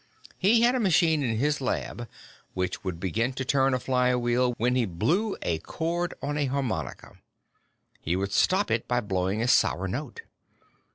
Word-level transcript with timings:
He 0.39 0.63
had 0.63 0.73
a 0.73 0.79
machine 0.79 1.21
in 1.21 1.37
his 1.37 1.61
lab 1.61 2.09
which 2.55 2.83
would 2.83 2.99
begin 2.99 3.33
to 3.33 3.45
turn 3.45 3.75
a 3.75 3.79
flywheel 3.79 4.55
when 4.57 4.75
he 4.75 4.85
blew 4.85 5.37
a 5.43 5.59
chord 5.59 6.15
on 6.23 6.39
a 6.39 6.47
harmonica. 6.47 7.19
He 7.99 8.15
could 8.15 8.31
stop 8.31 8.71
it 8.71 8.87
by 8.87 9.01
blowing 9.01 9.43
a 9.43 9.47
sour 9.47 9.87
note. 9.87 10.23